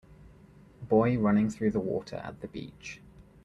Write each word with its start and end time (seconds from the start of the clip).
Boy 0.81 1.15
running 1.19 1.51
through 1.51 1.69
the 1.69 1.79
water 1.79 2.15
at 2.15 2.41
the 2.41 2.47
beach 2.47 3.01